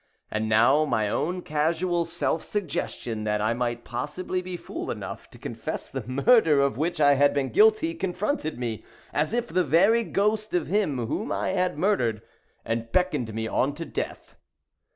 And 0.31 0.49
now 0.49 0.83
my 0.83 1.07
own 1.09 1.43
casual 1.43 2.05
self 2.05 2.41
suggestion 2.41 3.23
that 3.25 3.39
I 3.39 3.53
might 3.53 3.83
possibly 3.83 4.41
be 4.41 4.57
fool 4.57 4.89
enough 4.89 5.29
to 5.29 5.37
confess 5.37 5.89
the 5.89 6.03
murder 6.07 6.59
of 6.59 6.75
which 6.79 6.99
I 6.99 7.13
had 7.13 7.35
been 7.35 7.49
guilty, 7.49 7.93
confronted 7.93 8.57
me, 8.57 8.83
as 9.13 9.31
if 9.31 9.45
the 9.47 9.63
very 9.63 10.03
ghost 10.03 10.55
of 10.55 10.65
him 10.65 11.05
whom 11.05 11.31
I 11.31 11.49
had 11.49 11.77
murdered—and 11.77 12.91
beckoned 12.91 13.31
me 13.35 13.47
on 13.47 13.75
to 13.75 13.85
death. 13.85 14.37